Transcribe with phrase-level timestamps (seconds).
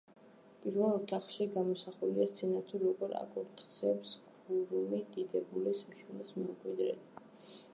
[0.61, 4.15] პირველ ოთახში გამოსახულია სცენა, თუ როგორ აკურთხებს
[4.47, 7.07] ქურუმი დიდებულის შვილს მემკვიდრედ.